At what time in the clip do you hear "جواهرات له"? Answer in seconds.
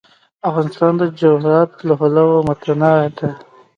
1.19-1.93